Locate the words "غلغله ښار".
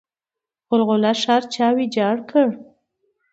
0.67-1.43